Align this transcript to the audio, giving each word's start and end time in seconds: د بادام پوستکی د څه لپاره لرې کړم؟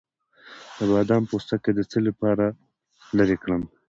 د 0.77 0.79
بادام 0.91 1.23
پوستکی 1.29 1.71
د 1.75 1.79
څه 1.91 1.99
لپاره 2.07 2.45
لرې 3.17 3.37
کړم؟ 3.43 3.61